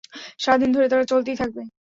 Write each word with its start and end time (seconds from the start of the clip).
সারাদিন 0.39 0.69
ধরে 0.71 0.87
তারা 0.89 1.03
চলতেই 1.03 1.37
থাকবে। 1.41 1.61